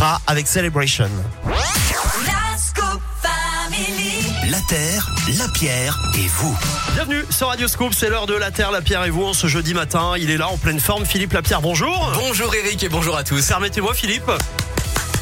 sera 0.00 0.18
avec 0.26 0.46
Celebration. 0.46 1.10
La 1.44 2.56
Scoop 2.56 3.02
Family. 3.20 4.50
La 4.50 4.58
Terre, 4.66 5.06
la 5.36 5.46
Pierre 5.48 5.98
et 6.14 6.26
vous. 6.26 6.58
Bienvenue 6.94 7.22
sur 7.28 7.48
Radio 7.48 7.68
Scoop, 7.68 7.92
c'est 7.92 8.08
l'heure 8.08 8.26
de 8.26 8.32
la 8.32 8.50
Terre, 8.50 8.70
la 8.70 8.80
Pierre 8.80 9.04
et 9.04 9.10
vous 9.10 9.24
en 9.24 9.34
ce 9.34 9.46
jeudi 9.46 9.74
matin. 9.74 10.14
Il 10.16 10.30
est 10.30 10.38
là 10.38 10.48
en 10.48 10.56
pleine 10.56 10.80
forme, 10.80 11.04
Philippe 11.04 11.34
Lapierre, 11.34 11.60
bonjour. 11.60 12.12
Bonjour 12.14 12.54
Eric 12.54 12.82
et 12.82 12.88
bonjour 12.88 13.14
à 13.14 13.24
tous. 13.24 13.46
Permettez-moi 13.46 13.92
Philippe, 13.92 14.30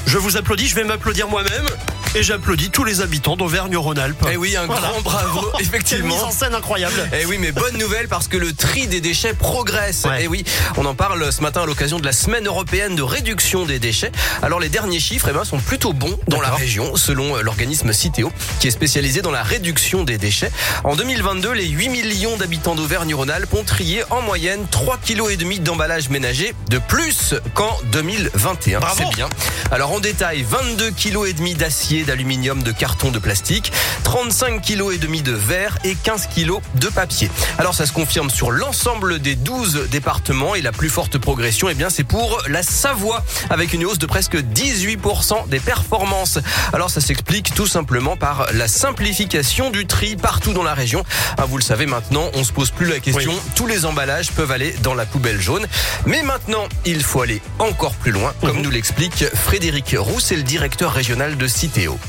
je 0.06 0.17
vous 0.17 0.37
applaudis, 0.37 0.69
je 0.69 0.77
vais 0.77 0.85
m'applaudir 0.85 1.27
moi-même. 1.27 1.67
Et 2.14 2.22
j'applaudis 2.22 2.70
tous 2.70 2.84
les 2.84 3.00
habitants 3.02 3.36
d'Auvergne-Rhône-Alpes. 3.36 4.27
Eh 4.32 4.36
oui, 4.36 4.57
un 4.57 4.64
Voilà. 4.66 4.88
grand 4.88 5.00
bravo, 5.02 5.40
Quelle 5.57 5.66
effectivement. 5.66 6.14
mise 6.14 6.22
en 6.25 6.30
scène 6.30 6.54
incroyable. 6.54 6.95
Eh 7.12 7.27
oui, 7.27 7.36
mais 7.38 7.52
bonne 7.52 7.77
nouvelle 7.77 8.08
parce 8.08 8.29
que 8.29 8.36
le 8.38 8.52
tri 8.54 8.86
des 8.86 9.00
déchets 9.00 9.34
progresse. 9.34 10.04
Ouais. 10.04 10.21
Eh 10.22 10.26
oui, 10.26 10.43
on 10.79 10.86
en 10.86 10.94
parle 10.94 11.30
ce 11.32 11.43
matin 11.43 11.62
à 11.62 11.66
l'occasion 11.66 11.98
de 12.00 12.04
la 12.04 12.12
semaine 12.12 12.46
européenne 12.46 12.96
de 12.96 13.02
réduction 13.02 13.66
des 13.66 13.79
déchets. 13.79 14.11
Alors 14.43 14.58
les 14.58 14.71
derniers 14.71 15.00
chiffres 15.00 15.29
eh 15.30 15.32
ben, 15.32 15.44
sont 15.44 15.58
plutôt 15.58 15.93
bons 15.93 16.18
dans 16.29 16.40
la 16.40 16.50
région, 16.50 16.96
selon 16.96 17.36
l'organisme 17.36 17.93
Citeo, 17.93 18.32
qui 18.58 18.68
est 18.68 18.72
spécialisé 18.72 19.21
dans 19.22 19.30
la 19.30 19.43
réduction 19.43 20.02
des 20.02 20.16
déchets. 20.18 20.50
En 20.85 20.96
2022, 20.96 21.52
les 21.52 21.68
8 21.68 21.88
millions 21.90 22.36
d'habitants 22.36 22.75
d'Auvergne-Rhône-Alpes 22.75 23.52
ont 23.54 23.64
trié 23.64 24.02
en 24.11 24.22
moyenne 24.22 24.66
3,5 24.72 25.36
kg 25.36 25.63
d'emballage 25.63 26.08
ménager 26.08 26.54
de 26.71 26.79
plus 26.79 27.35
qu'en 27.54 27.77
2021. 27.93 28.80
Bravo. 28.80 28.96
C'est 29.08 29.14
bien. 29.14 29.29
Alors 29.71 29.93
en 29.93 30.00
détail, 30.00 30.43
22 30.49 30.90
kg 30.90 31.32
demi 31.36 31.54
d'acier, 31.98 32.05
d'aluminium, 32.05 32.62
de 32.62 32.72
carton, 32.72 33.11
de 33.11 33.19
plastique, 33.19 33.72
35 34.05 34.62
kg 34.62 34.92
et 34.92 34.98
demi 34.98 35.22
de 35.22 35.33
verre 35.33 35.78
et 35.84 35.94
15 35.94 36.28
kg 36.34 36.58
de 36.77 36.88
papier. 36.88 37.30
Alors 37.58 37.74
ça 37.74 37.86
se 37.86 37.92
confirme 37.92 38.30
sur 38.30 38.50
l'ensemble 38.50 39.19
des 39.19 39.34
12 39.34 39.88
départements 39.91 40.55
et 40.55 40.62
la 40.62 40.72
plus 40.72 40.88
forte 40.88 41.19
progression, 41.19 41.69
eh 41.69 41.74
bien 41.74 41.91
c'est 41.91 42.05
pour 42.05 42.41
la 42.48 42.62
Savoie 42.62 43.24
avec 43.50 43.72
une 43.72 43.84
hausse 43.84 43.98
de 43.98 44.06
presque 44.06 44.36
18% 44.36 45.48
des 45.48 45.61
performances. 45.61 46.38
Alors 46.72 46.91
ça 46.91 47.00
s'explique 47.00 47.55
tout 47.55 47.66
simplement 47.66 48.16
par 48.16 48.46
la 48.52 48.68
simplification 48.68 49.70
du 49.70 49.86
tri 49.86 50.16
partout 50.16 50.52
dans 50.52 50.62
la 50.62 50.74
région. 50.74 51.02
Ah, 51.36 51.46
vous 51.46 51.56
le 51.58 51.62
savez 51.62 51.86
maintenant, 51.86 52.30
on 52.34 52.44
se 52.44 52.52
pose 52.52 52.70
plus 52.70 52.86
la 52.86 53.00
question. 53.00 53.33
Oui. 53.33 53.52
Tous 53.55 53.66
les 53.66 53.84
emballages 53.86 54.30
peuvent 54.33 54.50
aller 54.52 54.74
dans 54.83 54.94
la 54.94 55.06
poubelle 55.06 55.40
jaune. 55.40 55.66
Mais 56.06 56.22
maintenant, 56.22 56.66
il 56.84 57.02
faut 57.02 57.22
aller 57.22 57.40
encore 57.58 57.94
plus 57.94 58.12
loin, 58.12 58.33
comme 58.40 58.56
Mhm. 58.58 58.62
nous 58.62 58.70
l'explique 58.70 59.24
Frédéric 59.34 59.94
Roux, 59.98 60.20
c'est 60.20 60.36
le 60.36 60.42
directeur 60.42 60.92
régional 60.92 61.36
de 61.36 61.46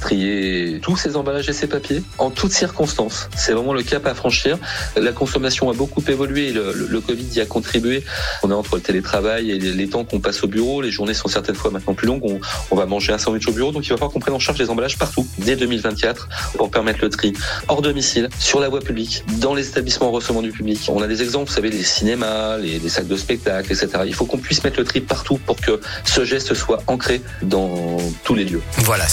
Trier 0.02 0.80
tous 0.82 0.98
ces 0.98 1.16
emballages 1.16 1.50
et 1.50 1.54
ces 1.54 1.68
papiers 1.68 2.04
en 2.18 2.30
toutes 2.32 2.52
circonstances. 2.52 3.30
C'est 3.38 3.54
vraiment 3.54 3.74
le 3.74 3.84
cap 3.84 4.06
à 4.08 4.14
franchir. 4.16 4.58
La 5.00 5.12
consommation 5.12 5.70
a 5.70 5.74
beaucoup 5.74 6.04
évolué. 6.08 6.52
Le, 6.52 6.74
le- 6.74 6.88
le 6.88 7.02
Covid 7.02 7.26
y 7.36 7.40
a 7.42 7.46
contribué. 7.46 8.04
On 8.44 8.50
est 8.52 8.54
entre 8.54 8.76
le 8.76 8.82
télétravail 8.82 9.52
et 9.52 9.60
les, 9.60 9.72
les 9.72 9.88
temps 9.90 10.04
qu'on 10.06 10.20
passe 10.20 10.44
au 10.44 10.48
bureau. 10.48 10.82
Les 10.82 10.92
journées 10.92 11.14
sont 11.14 11.28
certaines 11.28 11.56
fois 11.56 11.72
maintenant 11.72 11.94
plus 11.94 12.08
longues. 12.08 12.24
On, 12.24 12.40
on 12.72 12.76
va 12.76 12.86
manger 12.86 13.14
un 13.14 13.18
sandwich 13.18 13.48
au 13.48 13.52
bureau. 13.52 13.72
Donc 13.72 13.86
il 13.86 13.90
va 13.90 13.96
falloir 13.98 14.12
qu'on 14.12 14.20
prenne 14.20 14.34
en 14.36 14.40
charge 14.40 14.58
les 14.60 14.70
emballages 14.70 14.98
partout 14.98 15.28
dès 15.38 15.56
2024 15.56 16.30
pour 16.58 16.72
permettre 16.72 17.00
le 17.02 17.10
tri 17.10 17.34
hors 17.68 17.82
domicile, 17.82 18.30
sur 18.40 18.60
la 18.60 18.70
voie 18.70 18.80
publique, 18.82 19.24
dans 19.40 19.54
les 19.54 19.68
établissements 19.68 20.12
recevant 20.12 20.42
du 20.42 20.52
public. 20.52 20.88
On 20.90 21.02
a 21.02 21.08
des 21.08 21.22
exemples, 21.22 21.50
vous 21.50 21.56
savez, 21.56 21.70
les 21.70 21.84
cinémas, 21.84 22.58
les, 22.58 22.80
les 22.80 22.90
salles 22.90 23.08
de 23.08 23.16
spectacle, 23.18 23.72
etc. 23.72 23.88
Il 24.06 24.14
faut 24.14 24.26
qu'on 24.26 24.38
puisse 24.38 24.64
mettre 24.64 24.80
le 24.80 24.86
tri 24.86 25.02
partout 25.02 25.38
pour 25.46 25.56
que 25.60 25.80
ce 26.06 26.24
geste 26.24 26.54
soit 26.54 26.82
ancré 26.88 27.22
dans 27.42 27.98
tous 28.24 28.36
les 28.36 28.46
lieux. 28.46 28.62
Voilà, 28.80 29.06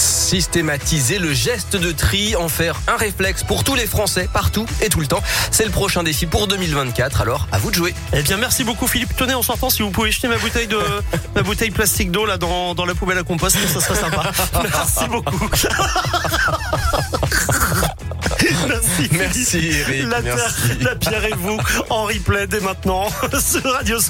systématiser 0.57 1.19
le 1.19 1.33
geste 1.33 1.75
de 1.75 1.91
tri, 1.91 2.35
en 2.35 2.49
faire 2.49 2.81
un 2.87 2.97
réflexe 2.97 3.43
pour 3.43 3.63
tous 3.63 3.75
les 3.75 3.85
Français, 3.85 4.27
partout 4.33 4.65
et 4.81 4.89
tout 4.89 4.99
le 4.99 5.05
temps. 5.05 5.21
C'est 5.51 5.65
le 5.65 5.69
prochain 5.69 6.01
défi 6.01 6.25
pour 6.25 6.47
2024, 6.47 7.21
alors 7.21 7.47
à 7.51 7.59
vous 7.59 7.69
de 7.69 7.75
jouer. 7.75 7.93
Eh 8.11 8.23
bien, 8.23 8.37
merci 8.37 8.63
beaucoup 8.63 8.87
Philippe. 8.87 9.15
Tenez, 9.15 9.35
en 9.35 9.43
sortant, 9.43 9.69
si 9.69 9.83
vous 9.83 9.91
pouvez 9.91 10.11
jeter 10.11 10.27
ma 10.27 10.37
bouteille 10.37 10.65
de 10.65 10.79
ma 11.35 11.43
bouteille 11.43 11.69
plastique 11.69 12.09
d'eau 12.09 12.25
là 12.25 12.37
dans, 12.37 12.73
dans 12.73 12.85
la 12.85 12.95
poubelle 12.95 13.19
à 13.19 13.23
compost, 13.23 13.55
ça 13.71 13.79
serait 13.79 13.99
sympa. 13.99 14.31
Merci 14.63 15.07
beaucoup. 15.07 15.47
merci. 18.67 19.09
Merci. 19.11 19.57
Eric, 19.57 20.03
La, 20.09 20.21
merci. 20.21 20.67
Terre, 20.69 20.77
la 20.81 20.95
pierre 20.95 21.25
et 21.25 21.33
vous 21.37 21.59
en 21.91 22.05
replay 22.05 22.47
dès 22.47 22.61
maintenant 22.61 23.09
sur 23.39 23.63
Radio 23.63 23.99